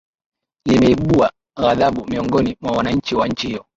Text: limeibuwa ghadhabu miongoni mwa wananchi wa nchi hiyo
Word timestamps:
limeibuwa 0.65 1.31
ghadhabu 1.57 2.05
miongoni 2.07 2.57
mwa 2.61 2.71
wananchi 2.71 3.15
wa 3.15 3.27
nchi 3.27 3.47
hiyo 3.47 3.65